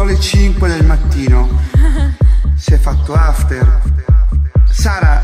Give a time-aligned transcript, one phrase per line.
[0.00, 1.46] Sono le 5 del mattino.
[2.56, 3.80] Si è fatto after.
[4.70, 5.22] Sara,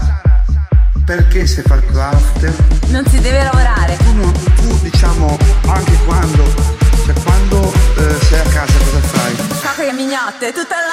[1.05, 2.53] perché si è fatto after?
[2.89, 3.97] Non si deve lavorare.
[3.97, 5.37] Tu, non- tu, diciamo
[5.67, 6.45] anche quando,
[7.05, 9.37] cioè quando eh, sei a casa cosa fai?
[9.61, 10.89] Cacche e mignotte, tutto il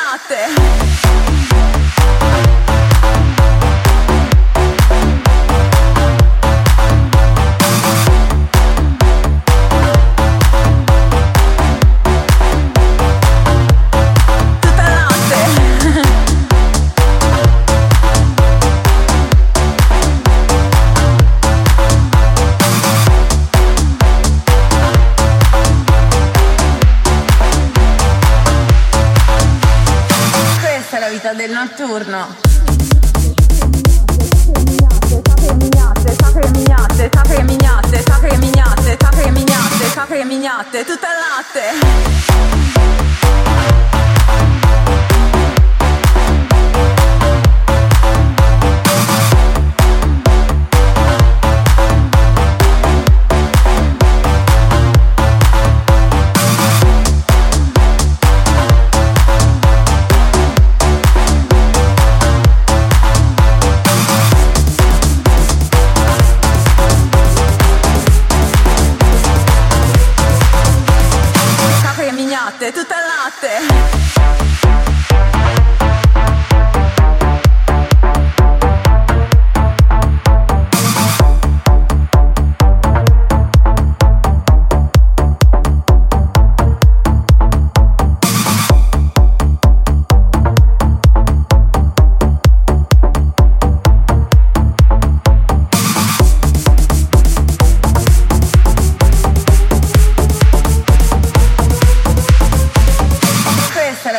[31.14, 32.26] vita del notturno.
[35.06, 41.12] Sacre mignotte, sacre mignotte, sacre mignotte, sacre mignotte, sacre mignotte, tutto
[72.53, 73.72] Mignotte, tutto il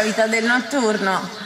[0.04, 1.43] vita del notturno.